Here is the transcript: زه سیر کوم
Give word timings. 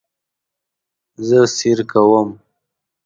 زه 1.27 1.39
سیر 1.57 1.79
کوم 1.91 2.29